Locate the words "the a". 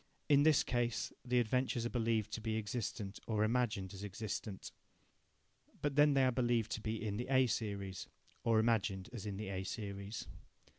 7.17-7.45, 9.37-9.63